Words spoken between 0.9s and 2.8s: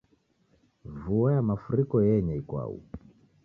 Vua ya mafuriko yenya ikwau.